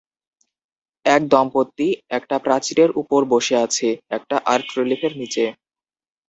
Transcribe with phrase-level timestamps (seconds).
[1.05, 5.45] এক দম্পতি একটা প্রাচীরের উপর বসে আছে, একটা আর্ট রিলিফের নিচে।